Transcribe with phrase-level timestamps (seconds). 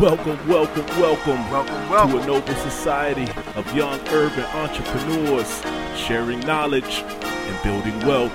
[0.00, 2.18] Welcome, welcome, welcome, Welcome, welcome.
[2.18, 5.62] to a noble society of young urban entrepreneurs
[5.96, 8.32] sharing knowledge and building wealth.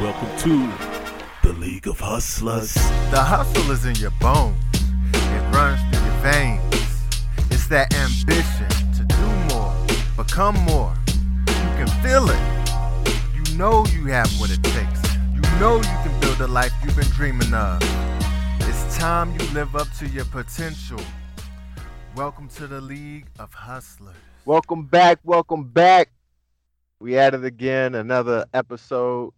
[0.00, 0.72] Welcome to
[1.46, 2.74] the League of Hustlers.
[3.10, 4.56] The hustle is in your bones.
[5.14, 6.74] It runs through your veins.
[7.50, 9.74] It's that ambition to do more,
[10.16, 10.94] become more.
[11.46, 12.42] You can feel it.
[13.34, 15.14] You know you have what it takes.
[15.34, 17.80] You know you can build the life you've been dreaming of.
[19.02, 21.00] It's time you live up to your potential.
[22.14, 24.14] Welcome to the League of Hustlers.
[24.44, 25.18] Welcome back.
[25.24, 26.12] Welcome back.
[27.00, 27.96] We at it again.
[27.96, 29.32] Another episode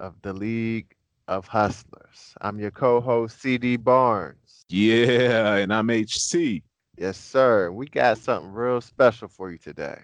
[0.00, 0.96] of the League
[1.28, 2.34] of Hustlers.
[2.40, 4.64] I'm your co-host CD Barnes.
[4.68, 6.64] Yeah, and I'm HC.
[6.98, 7.70] Yes, sir.
[7.70, 10.00] We got something real special for you today.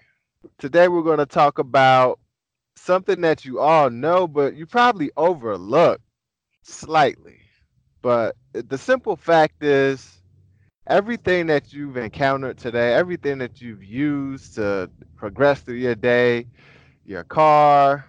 [0.59, 2.21] Today we're going to talk about
[2.77, 6.01] something that you all know, but you probably overlook
[6.63, 7.42] slightly.
[8.03, 10.21] But the simple fact is,
[10.89, 16.47] everything that you've encountered today, everything that you've used to progress through your day,
[17.07, 18.05] your car,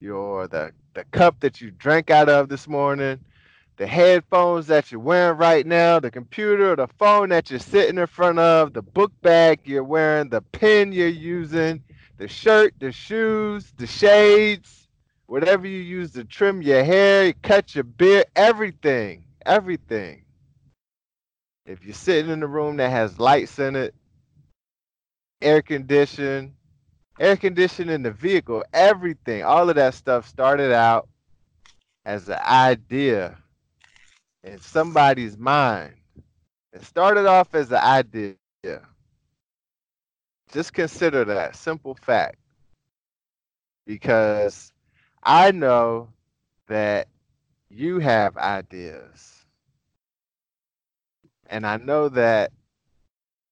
[0.00, 3.18] your the the cup that you drank out of this morning,
[3.76, 8.06] the headphones that you're wearing right now, the computer, the phone that you're sitting in
[8.06, 11.82] front of, the book bag you're wearing, the pen you're using,
[12.18, 14.83] the shirt, the shoes, the shades,
[15.26, 20.24] whatever you use to trim your hair, cut your beard, everything, everything.
[21.66, 23.94] If you're sitting in a room that has lights in it,
[25.40, 26.52] air conditioned,
[27.18, 31.08] air conditioned in the vehicle, everything, all of that stuff started out
[32.04, 33.38] as an idea
[34.42, 35.94] in somebody's mind.
[36.74, 38.36] It started off as an idea.
[40.52, 42.36] Just consider that simple fact.
[43.86, 44.73] Because
[45.24, 46.08] I know
[46.68, 47.08] that
[47.70, 49.44] you have ideas.
[51.46, 52.52] And I know that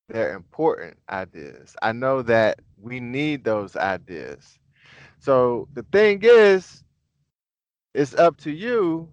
[0.09, 1.75] they're important ideas.
[1.81, 4.59] I know that we need those ideas.
[5.21, 6.83] So the thing is,
[7.95, 9.09] it's up to you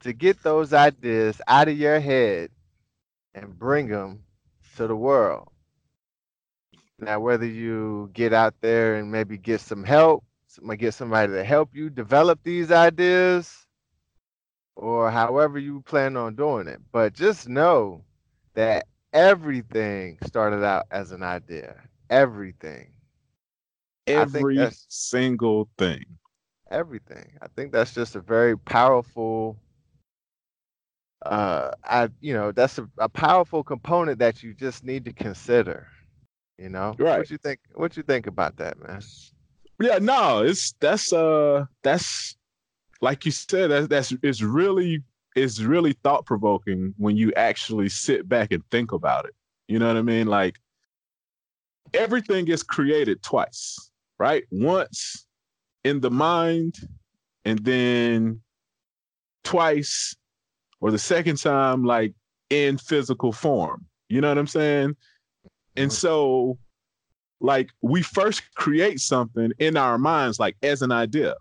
[0.00, 2.50] to get those ideas out of your head
[3.34, 4.22] and bring them
[4.76, 5.48] to the world.
[6.98, 10.24] Now, whether you get out there and maybe get some help,
[10.62, 13.66] might get somebody to help you develop these ideas,
[14.76, 16.80] or however you plan on doing it.
[16.92, 18.02] But just know
[18.54, 21.80] that everything started out as an idea.
[22.10, 22.92] Everything.
[24.06, 26.04] Every single thing.
[26.70, 27.32] everything.
[27.40, 29.56] I think that's just a very powerful
[31.24, 35.88] uh I you know, that's a, a powerful component that you just need to consider.
[36.58, 36.94] You know?
[36.98, 37.18] Right.
[37.18, 39.00] What you think what you think about that, man?
[39.80, 42.36] Yeah, no, it's that's uh that's
[43.00, 45.02] like you said, that's that's it's really
[45.36, 49.34] it's really thought provoking when you actually sit back and think about it.
[49.68, 50.26] You know what I mean?
[50.26, 50.56] Like
[51.92, 54.44] everything is created twice, right?
[54.50, 55.26] Once
[55.84, 56.76] in the mind,
[57.44, 58.40] and then
[59.42, 60.16] twice
[60.80, 62.14] or the second time, like
[62.50, 63.86] in physical form.
[64.08, 64.96] You know what I'm saying?
[65.76, 66.58] And so,
[67.40, 71.34] like, we first create something in our minds, like as an idea.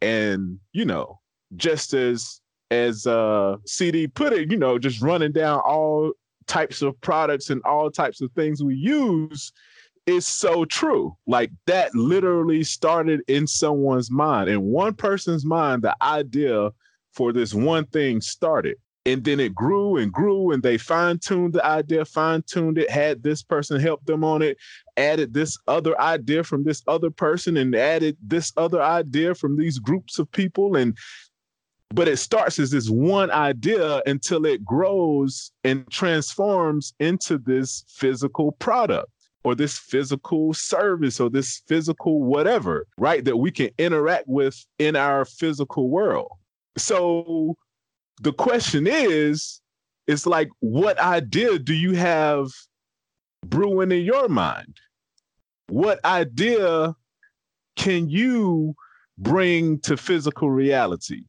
[0.00, 1.20] And, you know,
[1.56, 2.40] just as
[2.70, 6.12] as uh CD put it, you know, just running down all
[6.46, 9.52] types of products and all types of things we use
[10.06, 11.16] is so true.
[11.26, 14.48] Like that literally started in someone's mind.
[14.48, 16.70] In one person's mind, the idea
[17.12, 18.76] for this one thing started.
[19.06, 22.90] And then it grew and grew, and they fine tuned the idea, fine tuned it,
[22.90, 24.58] had this person help them on it,
[24.98, 29.78] added this other idea from this other person, and added this other idea from these
[29.78, 30.76] groups of people.
[30.76, 30.96] And
[31.92, 38.52] but it starts as this one idea until it grows and transforms into this physical
[38.52, 39.10] product
[39.42, 43.24] or this physical service or this physical whatever, right?
[43.24, 46.30] That we can interact with in our physical world.
[46.76, 47.56] So
[48.20, 49.60] the question is,
[50.06, 52.48] it's like, what idea do you have
[53.46, 54.76] brewing in your mind?
[55.68, 56.94] What idea
[57.76, 58.74] can you
[59.18, 61.22] bring to physical reality?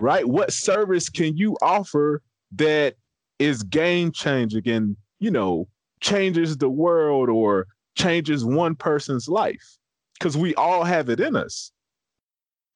[0.00, 0.26] Right?
[0.26, 2.22] What service can you offer
[2.56, 2.96] that
[3.38, 5.68] is game changing and, you know,
[6.00, 7.66] changes the world or
[7.96, 9.78] changes one person's life?
[10.18, 11.72] Because we all have it in us.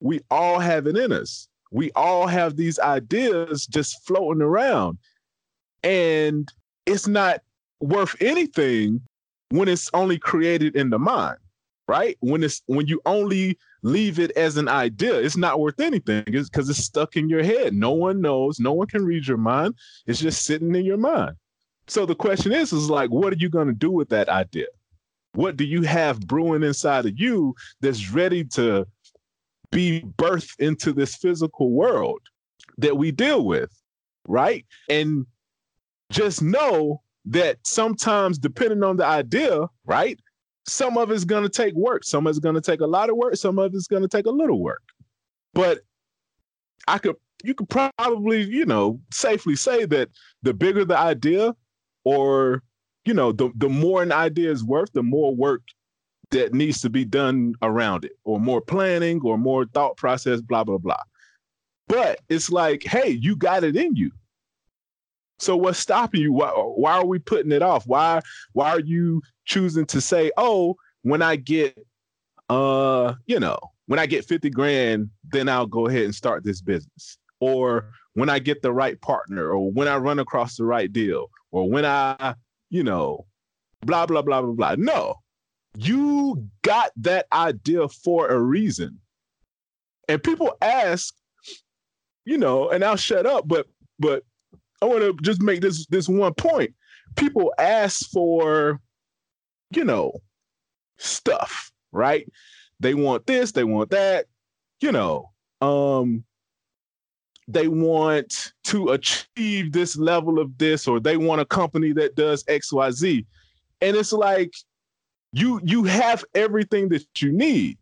[0.00, 1.48] We all have it in us.
[1.70, 4.98] We all have these ideas just floating around.
[5.82, 6.52] And
[6.86, 7.40] it's not
[7.80, 9.00] worth anything
[9.50, 11.38] when it's only created in the mind.
[11.88, 12.16] right?
[12.20, 16.24] When it's when you only leave it as an idea, it's not worth anything.
[16.26, 17.74] It's because it's stuck in your head.
[17.74, 19.74] No one knows, no one can read your mind.
[20.06, 21.36] It's just sitting in your mind.
[21.86, 24.66] So the question is, is like, what are you going to do with that idea?
[25.34, 28.86] What do you have brewing inside of you that's ready to
[29.70, 32.20] be birthed into this physical world
[32.78, 33.70] that we deal with?
[34.28, 34.66] Right.
[34.88, 35.26] And
[36.10, 40.18] just know that sometimes, depending on the idea, right,
[40.66, 42.04] some of it's going to take work.
[42.04, 43.36] Some of it's going to take a lot of work.
[43.36, 44.82] Some of it's going to take a little work.
[45.54, 45.80] But
[46.88, 50.08] I could, you could probably, you know, safely say that
[50.42, 51.54] the bigger the idea,
[52.04, 52.62] or
[53.04, 55.62] you know, the the more an idea is worth, the more work
[56.30, 60.64] that needs to be done around it, or more planning, or more thought process, blah
[60.64, 61.02] blah blah.
[61.88, 64.10] But it's like, hey, you got it in you.
[65.38, 66.32] So what's stopping you?
[66.32, 67.86] Why, why are we putting it off?
[67.86, 68.20] Why
[68.52, 71.78] why are you choosing to say, oh, when I get
[72.48, 76.60] uh, you know, when I get 50 grand, then I'll go ahead and start this
[76.60, 77.18] business.
[77.40, 81.30] Or when I get the right partner, or when I run across the right deal,
[81.50, 82.34] or when I,
[82.70, 83.26] you know,
[83.82, 84.74] blah, blah, blah, blah, blah.
[84.78, 85.16] No,
[85.76, 88.98] you got that idea for a reason.
[90.08, 91.14] And people ask,
[92.24, 93.66] you know, and I'll shut up, but
[93.98, 94.22] but
[94.82, 96.74] I want to just make this this one point.
[97.16, 98.80] People ask for,
[99.70, 100.12] you know,
[100.98, 102.26] stuff, right?
[102.80, 104.26] They want this, they want that,
[104.80, 105.30] you know.
[105.60, 106.24] Um
[107.48, 112.42] they want to achieve this level of this or they want a company that does
[112.44, 113.24] XYZ.
[113.80, 114.52] And it's like
[115.36, 117.78] you you have everything that you need.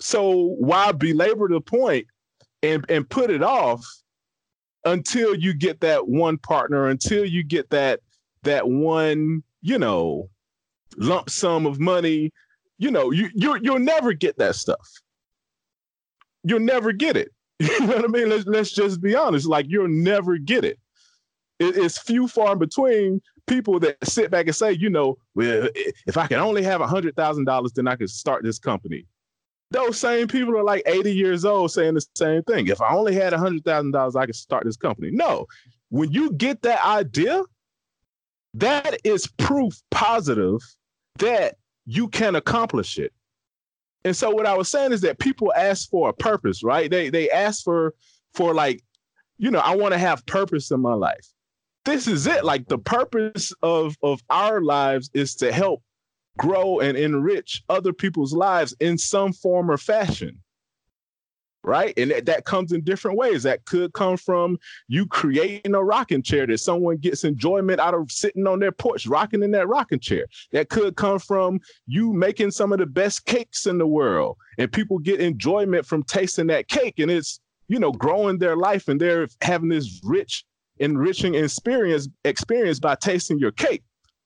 [0.00, 2.06] So why belabor the point
[2.62, 3.84] and and put it off
[4.84, 8.00] until you get that one partner, until you get that
[8.42, 10.28] that one, you know,
[10.96, 12.32] lump sum of money,
[12.78, 14.88] you know, you you you'll never get that stuff.
[16.42, 17.30] You'll never get it.
[17.60, 18.28] You know what I mean?
[18.28, 19.46] Let's let's just be honest.
[19.46, 20.80] Like you'll never get it.
[21.60, 25.68] it it's few far in between people that sit back and say, you know, well,
[26.06, 29.06] if I can only have a hundred thousand dollars, then I can start this company
[29.72, 32.68] those same people are like 80 years old saying the same thing.
[32.68, 35.10] If I only had a hundred thousand dollars, I could start this company.
[35.10, 35.46] No,
[35.88, 37.42] when you get that idea,
[38.54, 40.60] that is proof positive
[41.18, 41.56] that
[41.86, 43.12] you can accomplish it.
[44.04, 46.90] And so what I was saying is that people ask for a purpose, right?
[46.90, 47.94] They they ask for
[48.34, 48.82] for like,
[49.38, 51.31] you know, I want to have purpose in my life.
[51.84, 52.44] This is it.
[52.44, 55.82] Like the purpose of of our lives is to help
[56.38, 60.40] grow and enrich other people's lives in some form or fashion
[61.64, 61.94] right?
[61.96, 63.42] And that, that comes in different ways.
[63.42, 64.58] That could come from
[64.88, 69.06] you creating a rocking chair that someone gets enjoyment out of sitting on their porch
[69.06, 70.26] rocking in that rocking chair.
[70.52, 74.72] That could come from you making some of the best cakes in the world and
[74.72, 79.00] people get enjoyment from tasting that cake and it's you know growing their life and
[79.00, 80.44] they're having this rich
[80.78, 83.82] enriching experience experience by tasting your cake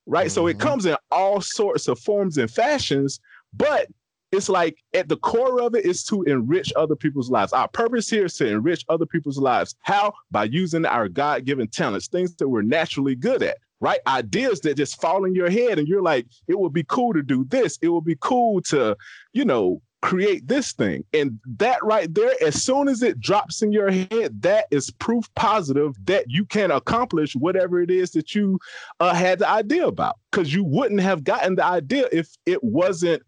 [0.06, 0.26] right?
[0.26, 0.34] Mm-hmm.
[0.34, 0.68] So it mm-hmm.
[0.68, 3.20] comes in all sorts of forms and fashions,
[3.52, 3.88] but
[4.32, 7.52] it's like at the core of it is to enrich other people's lives.
[7.52, 9.74] Our purpose here is to enrich other people's lives.
[9.82, 10.12] How?
[10.30, 14.00] By using our God given talents, things that we're naturally good at, right?
[14.06, 17.22] Ideas that just fall in your head and you're like, it would be cool to
[17.22, 17.78] do this.
[17.82, 18.96] It would be cool to,
[19.32, 21.04] you know, create this thing.
[21.12, 25.32] And that right there, as soon as it drops in your head, that is proof
[25.34, 28.58] positive that you can accomplish whatever it is that you
[29.00, 30.16] uh, had the idea about.
[30.30, 33.22] Because you wouldn't have gotten the idea if it wasn't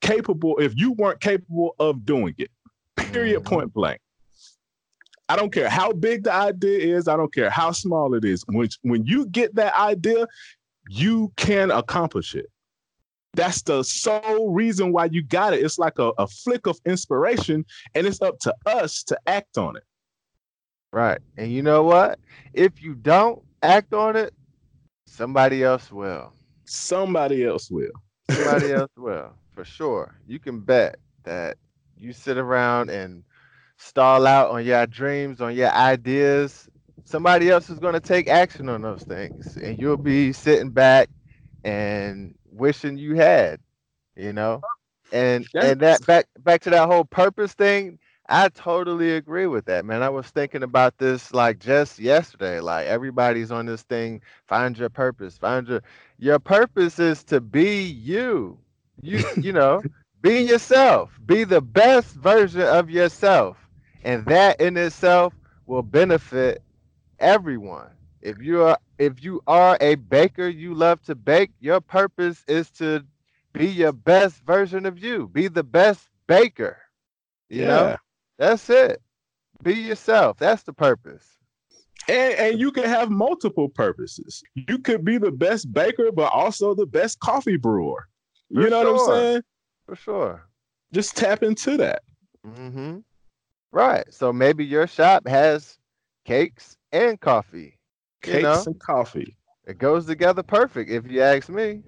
[0.00, 2.50] capable, if you weren't capable of doing it.
[2.96, 3.54] Period, mm-hmm.
[3.54, 4.00] point blank.
[5.28, 7.08] I don't care how big the idea is.
[7.08, 8.44] I don't care how small it is.
[8.46, 10.26] When, when you get that idea,
[10.88, 12.46] you can accomplish it.
[13.34, 15.64] That's the sole reason why you got it.
[15.64, 17.64] It's like a, a flick of inspiration,
[17.94, 19.84] and it's up to us to act on it.
[20.92, 21.18] Right.
[21.36, 22.20] And you know what?
[22.52, 24.32] If you don't act on it,
[25.06, 26.32] somebody else will.
[26.66, 27.90] Somebody else will.
[28.30, 30.14] somebody else will, for sure.
[30.26, 31.56] You can bet that
[31.98, 33.24] you sit around and
[33.76, 36.68] stall out on your dreams, on your ideas.
[37.04, 41.10] Somebody else is going to take action on those things, and you'll be sitting back
[41.64, 43.60] and wishing you had,
[44.16, 44.64] you know?
[45.12, 49.66] And That's, and that back back to that whole purpose thing, I totally agree with
[49.66, 50.02] that, man.
[50.02, 52.60] I was thinking about this like just yesterday.
[52.60, 55.82] Like everybody's on this thing, find your purpose, find your
[56.18, 58.58] your purpose is to be you.
[59.00, 59.84] You you know,
[60.22, 61.18] be yourself.
[61.26, 63.56] Be the best version of yourself.
[64.04, 65.34] And that in itself
[65.66, 66.62] will benefit
[67.18, 67.90] everyone.
[68.24, 72.70] If you are if you are a baker, you love to bake, your purpose is
[72.72, 73.04] to
[73.52, 75.28] be your best version of you.
[75.28, 76.78] Be the best baker.
[77.50, 77.66] You Yeah.
[77.66, 77.96] know,
[78.38, 79.02] that's it.
[79.62, 80.38] Be yourself.
[80.38, 81.38] That's the purpose.
[82.08, 84.42] And, and you can have multiple purposes.
[84.54, 88.08] You could be the best baker, but also the best coffee brewer.
[88.50, 89.42] You For know what I'm saying?
[89.86, 90.48] For sure.
[90.92, 92.02] Just tap into that.
[92.44, 92.98] hmm
[93.72, 94.12] Right.
[94.12, 95.78] So maybe your shop has
[96.24, 97.78] cakes and coffee.
[98.26, 98.62] You Cakes know?
[98.66, 99.36] and coffee.
[99.66, 101.82] It goes together perfect, if you ask me.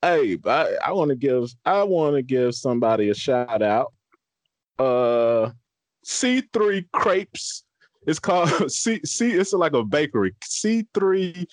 [0.00, 3.92] Hey, I, I want to give I want to give somebody a shout out.
[4.78, 5.50] Uh,
[6.06, 7.64] C3 Crepes.
[8.06, 9.32] It's called C C.
[9.32, 10.34] It's like a bakery.
[10.42, 11.46] C3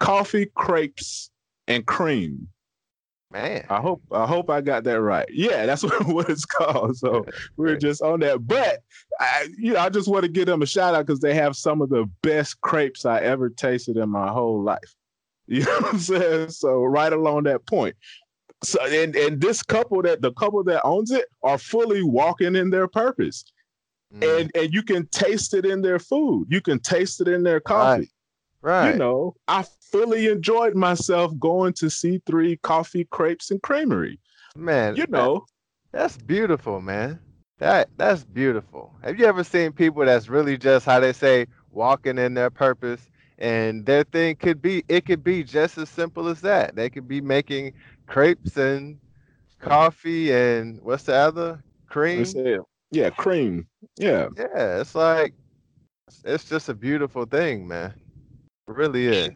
[0.00, 1.30] Coffee Crepes
[1.68, 2.48] and Cream.
[3.34, 3.66] Man.
[3.68, 5.28] I hope I hope I got that right.
[5.30, 6.96] Yeah, that's what, what it's called.
[6.96, 7.26] So
[7.56, 8.46] we're just on that.
[8.46, 8.78] But
[9.20, 11.56] I, you know, I just want to give them a shout out because they have
[11.56, 14.78] some of the best crepes I ever tasted in my whole life.
[15.46, 16.50] You know what I'm saying?
[16.50, 17.96] So right along that point.
[18.62, 22.70] So and and this couple that the couple that owns it are fully walking in
[22.70, 23.44] their purpose.
[24.14, 26.46] Mm, And and you can taste it in their food.
[26.48, 28.08] You can taste it in their coffee right.
[28.92, 34.18] You know, I fully enjoyed myself going to C3 Coffee, Crepes, and Creamery.
[34.56, 35.46] Man, You that- know,
[35.92, 37.20] That's beautiful, man.
[37.58, 38.92] That that's beautiful.
[39.02, 43.08] Have you ever seen people that's really just how they say walking in their purpose
[43.38, 46.74] and their thing could be it could be just as simple as that.
[46.74, 47.74] They could be making
[48.06, 48.98] crepes and
[49.60, 51.62] coffee and what's the other?
[51.88, 52.24] Cream.
[52.90, 53.68] yeah, cream.
[53.96, 54.28] Yeah.
[54.36, 55.34] Yeah, it's like
[56.24, 57.94] it's just a beautiful thing, man.
[58.68, 59.32] It really is.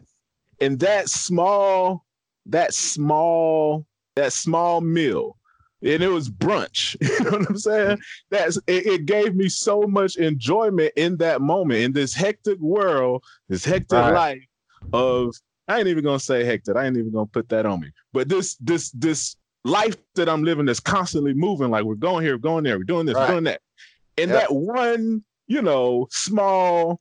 [0.61, 2.05] And that small,
[2.47, 5.37] that small, that small meal.
[5.81, 6.95] And it was brunch.
[7.19, 7.99] You know what I'm saying?
[8.31, 13.23] That's it, it gave me so much enjoyment in that moment, in this hectic world,
[13.47, 14.13] this hectic Right.
[14.13, 14.45] life
[14.91, 15.33] of
[15.67, 16.75] I ain't even gonna say hectic.
[16.75, 17.91] I ain't even gonna put that on me.
[18.11, 22.37] But this this this life that I'm living that's constantly moving, like we're going here,
[22.37, 23.29] going there, we're doing this, Right.
[23.29, 23.61] doing that.
[24.17, 24.41] And Yep.
[24.41, 26.99] that one, you know, small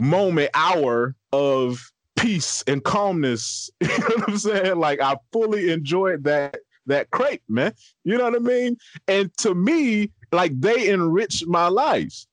[0.00, 3.70] moment, hour of peace and calmness.
[3.80, 4.76] You know what I'm saying?
[4.76, 7.72] Like I fully enjoyed that that crepe, man.
[8.04, 8.76] You know what I mean?
[9.08, 12.26] And to me, like they enriched my life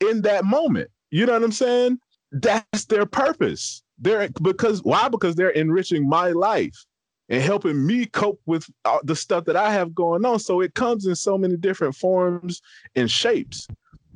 [0.00, 0.90] in that moment.
[1.10, 1.98] You know what I'm saying?
[2.32, 3.82] That's their purpose.
[3.98, 5.08] They're because why?
[5.08, 6.84] Because they're enriching my life
[7.28, 10.38] and helping me cope with uh, the stuff that I have going on.
[10.38, 12.62] So it comes in so many different forms
[12.94, 13.66] and shapes.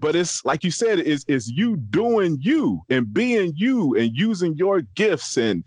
[0.01, 4.55] But it's like you said, is is you doing you and being you and using
[4.57, 5.63] your gifts and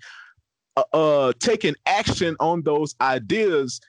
[0.76, 3.80] uh, uh taking action on those ideas,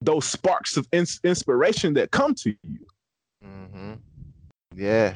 [0.00, 2.86] those sparks of ins- inspiration that come to you.
[3.42, 3.94] hmm
[4.74, 5.14] Yeah.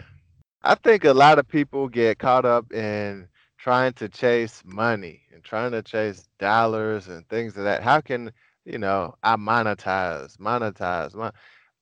[0.63, 5.43] I think a lot of people get caught up in trying to chase money and
[5.43, 7.83] trying to chase dollars and things of that.
[7.83, 8.33] How can,
[8.65, 11.33] you know, I monetize, monetize, mon-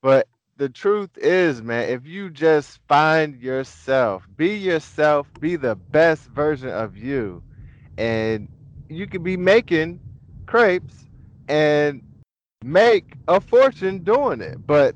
[0.02, 0.28] but
[0.60, 6.68] the truth is, man, if you just find yourself, be yourself, be the best version
[6.68, 7.42] of you,
[7.96, 8.46] and
[8.90, 9.98] you could be making
[10.44, 11.06] crepes
[11.48, 12.02] and
[12.62, 14.58] make a fortune doing it.
[14.66, 14.94] But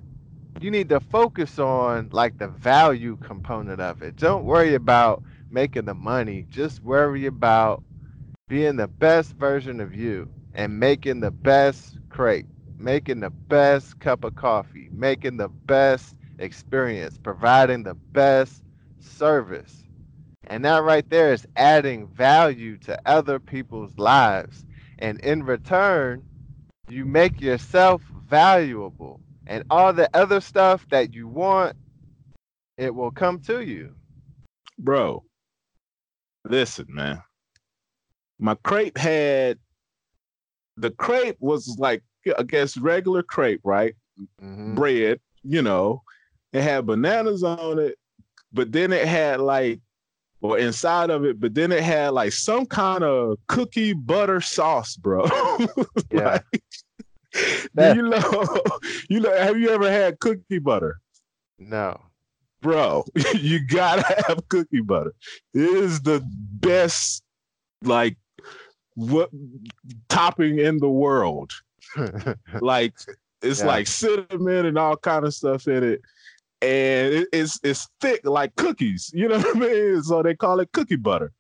[0.61, 4.17] you need to focus on like the value component of it.
[4.17, 6.45] Don't worry about making the money.
[6.51, 7.83] Just worry about
[8.49, 12.47] being the best version of you and making the best crepe,
[12.79, 18.63] making the best cup of coffee, making the best experience, providing the best
[19.01, 19.85] service.
[20.47, 24.65] And that right there is adding value to other people's lives.
[24.99, 26.23] And in return,
[26.89, 31.77] you make yourself valuable and all the other stuff that you want
[32.77, 33.95] it will come to you
[34.79, 35.25] Bro,
[36.45, 37.23] listen, man.
[38.39, 39.59] My crepe had
[40.77, 42.03] the crepe was like
[42.39, 43.95] I guess regular crepe, right?
[44.41, 44.77] Mhm.
[44.77, 46.03] bread, you know,
[46.53, 47.99] it had bananas on it,
[48.53, 49.81] but then it had like,
[50.41, 54.95] or inside of it, but then it had like some kind of cookie butter sauce,
[54.97, 55.27] bro.
[56.13, 56.39] Yeah.
[57.75, 58.47] Like, you know,
[59.09, 61.01] you know, have you ever had cookie butter?
[61.59, 62.01] no
[62.61, 65.13] Bro, you gotta have cookie butter.
[65.53, 67.23] It is the best,
[67.83, 68.17] like,
[68.95, 69.29] what
[70.09, 71.51] topping in the world
[72.61, 72.95] like
[73.43, 73.67] it's Yeah.
[73.67, 76.01] like cinnamon and all kind of stuff in it.
[76.63, 79.11] And it, it's it's thick like cookies.
[79.13, 80.03] You know what i mean?
[80.03, 81.33] So they call it cookie butter.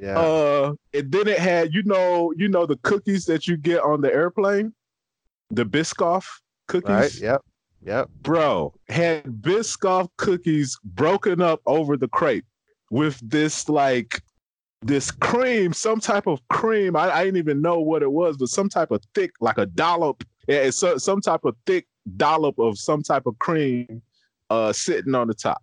[0.00, 0.18] Yeah.
[0.18, 4.00] Uh and then it had you know you know the cookies that you get on
[4.00, 4.72] the airplane?
[5.50, 6.26] The biscoff
[6.68, 6.88] cookies?
[6.90, 7.42] Right yep
[7.84, 8.08] yep.
[8.22, 12.46] Bro had biscoff cookies broken up over the crepe
[12.90, 14.22] with this like
[14.82, 16.96] this cream, some type of cream.
[16.96, 19.66] I, I didn't even know what it was, but some type of thick, like a
[19.66, 20.24] dollop.
[20.48, 21.86] Yeah, it's so, some type of thick
[22.16, 24.02] dollop of some type of cream
[24.50, 25.62] uh, sitting on the top.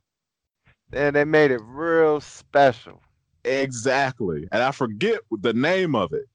[0.94, 3.02] And they made it real special.
[3.44, 4.48] Exactly.
[4.52, 6.26] And I forget the name of it.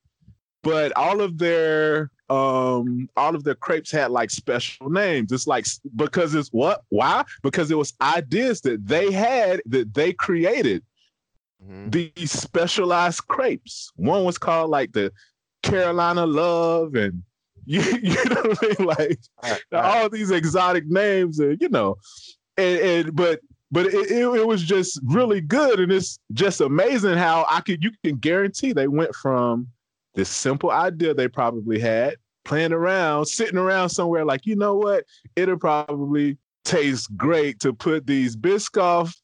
[0.62, 5.30] But all of their um all of their crepes had like special names.
[5.30, 6.82] It's like because it's what?
[6.88, 7.24] Why?
[7.42, 10.82] Because it was ideas that they had that they created.
[11.64, 11.90] Mm-hmm.
[11.90, 13.90] These specialized crepes.
[13.96, 15.12] One was called like the
[15.62, 17.22] Carolina Love and
[17.66, 18.86] you, you know what I mean?
[18.86, 19.84] Like right, right.
[19.84, 21.96] all these exotic names and you know,
[22.58, 23.40] and, and but
[23.70, 27.82] but it, it, it, was just really good and it's just amazing how i could
[27.82, 29.66] you can guarantee they went from
[30.14, 35.04] this simple idea they probably had playing around sitting around somewhere like you know what
[35.34, 39.14] it'll probably taste great to put these biscoff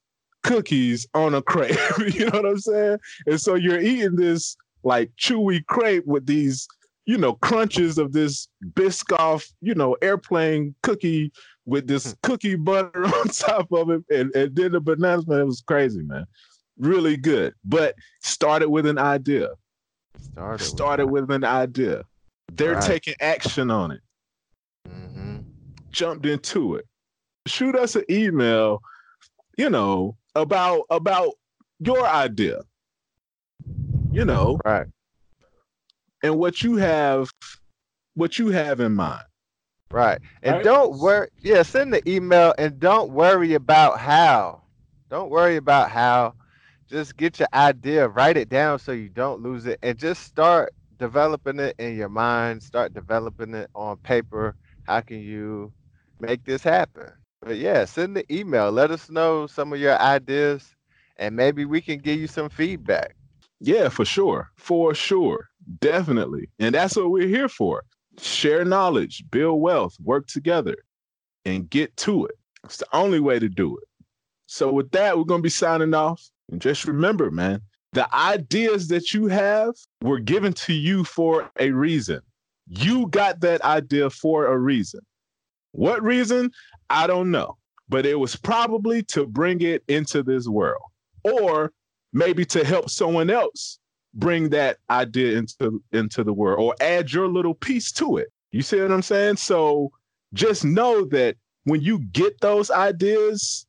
[0.42, 1.76] cookies on a crepe
[2.14, 6.66] you know what i'm saying and so you're eating this like chewy crepe with these
[7.04, 11.30] you know crunches of this biscoff you know airplane cookie
[11.70, 12.12] with this hmm.
[12.23, 16.02] cookie butter on top of it, and, and then the bananas, man, it was crazy,
[16.02, 16.26] man.
[16.78, 19.50] Really good, but started with an idea.
[20.20, 22.04] Started, started with, with an idea.
[22.52, 22.82] They're right.
[22.82, 24.00] taking action on it.
[24.88, 25.38] Mm-hmm.
[25.90, 26.87] Jumped into it.
[27.47, 28.82] Shoot us an email,
[29.56, 31.32] you know, about about
[31.78, 32.62] your idea.
[34.12, 34.87] You know, right.
[36.22, 37.30] And what you have,
[38.14, 39.25] what you have in mind.
[39.90, 40.20] Right.
[40.42, 40.64] And right.
[40.64, 41.28] don't worry.
[41.40, 44.62] Yeah, send the email and don't worry about how.
[45.08, 46.34] Don't worry about how.
[46.88, 50.75] Just get your idea, write it down so you don't lose it, and just start
[50.99, 52.62] developing it in your mind.
[52.62, 54.56] Start developing it on paper.
[54.84, 55.72] How can you
[56.18, 57.12] make this happen?
[57.42, 58.70] But yeah, send the email.
[58.70, 60.75] Let us know some of your ideas,
[61.16, 63.16] and maybe we can give you some feedback.
[63.61, 64.50] Yeah, for sure.
[64.56, 65.49] For sure.
[65.80, 66.49] Definitely.
[66.59, 67.85] And that's what we're here for
[68.18, 70.76] share knowledge, build wealth, work together,
[71.44, 72.37] and get to it.
[72.64, 73.85] It's the only way to do it.
[74.47, 76.23] So, with that, we're going to be signing off.
[76.50, 81.70] And just remember, man, the ideas that you have were given to you for a
[81.70, 82.20] reason.
[82.68, 85.00] You got that idea for a reason.
[85.72, 86.50] What reason?
[86.88, 87.56] I don't know.
[87.88, 90.83] But it was probably to bring it into this world
[91.24, 91.72] or
[92.12, 93.78] maybe to help someone else
[94.14, 98.28] bring that idea into into the world or add your little piece to it.
[98.52, 99.37] You see what I'm saying?
[99.37, 99.92] So
[100.35, 103.66] just know that when you get those ideas,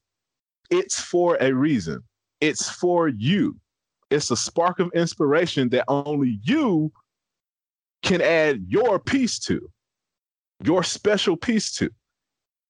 [0.69, 2.01] it's for a reason.
[2.39, 3.57] It's for you.
[4.09, 6.91] It's a spark of inspiration that only you
[8.03, 9.69] can add your piece to,
[10.63, 11.89] your special piece to.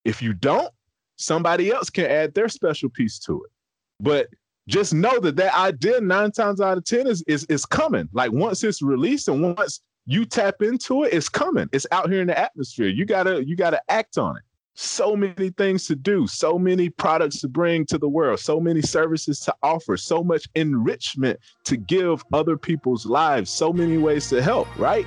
[0.04, 0.72] If you don't,
[1.16, 3.52] somebody else can add their special piece to it.
[4.00, 4.28] But
[4.68, 8.10] just know that that idea nine times out of ten is is is coming.
[8.14, 11.70] Like once it's released and once you tap into it, it's coming.
[11.72, 12.88] It's out here in the atmosphere.
[12.88, 14.44] You gotta you gotta act on it.
[14.74, 18.82] So many things to do, so many products to bring to the world, so many
[18.82, 24.42] services to offer, so much enrichment to give other people's lives, so many ways to
[24.42, 25.06] help, right?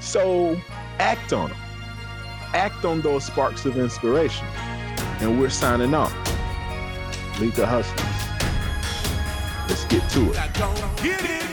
[0.00, 0.60] So
[0.98, 1.67] act on them.
[2.54, 4.46] Act on those sparks of inspiration.
[5.20, 6.12] And we're signing off.
[7.40, 7.98] Lead the hustlers.
[9.68, 11.47] Let's get to it.